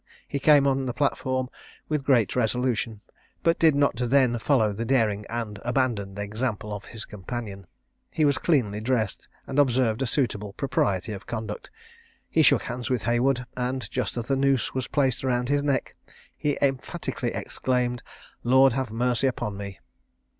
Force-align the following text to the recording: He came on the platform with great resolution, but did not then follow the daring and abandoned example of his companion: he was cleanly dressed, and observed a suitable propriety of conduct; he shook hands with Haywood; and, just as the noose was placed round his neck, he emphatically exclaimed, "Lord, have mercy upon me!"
He 0.27 0.39
came 0.39 0.65
on 0.65 0.87
the 0.87 0.95
platform 0.95 1.47
with 1.87 2.03
great 2.03 2.35
resolution, 2.35 3.01
but 3.43 3.59
did 3.59 3.75
not 3.75 3.95
then 3.97 4.39
follow 4.39 4.73
the 4.73 4.83
daring 4.83 5.27
and 5.29 5.59
abandoned 5.63 6.17
example 6.17 6.73
of 6.73 6.85
his 6.85 7.05
companion: 7.05 7.67
he 8.09 8.25
was 8.25 8.39
cleanly 8.39 8.81
dressed, 8.81 9.27
and 9.45 9.59
observed 9.59 10.01
a 10.01 10.07
suitable 10.07 10.53
propriety 10.53 11.13
of 11.13 11.27
conduct; 11.27 11.69
he 12.31 12.41
shook 12.41 12.63
hands 12.63 12.89
with 12.89 13.03
Haywood; 13.03 13.45
and, 13.55 13.87
just 13.91 14.17
as 14.17 14.27
the 14.27 14.35
noose 14.35 14.73
was 14.73 14.87
placed 14.87 15.23
round 15.23 15.49
his 15.49 15.61
neck, 15.61 15.95
he 16.35 16.57
emphatically 16.63 17.29
exclaimed, 17.35 18.01
"Lord, 18.43 18.73
have 18.73 18.91
mercy 18.91 19.27
upon 19.27 19.55
me!" 19.55 19.81